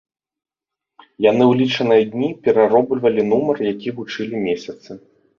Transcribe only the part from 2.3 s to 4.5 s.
перароблівалі нумар, які вучылі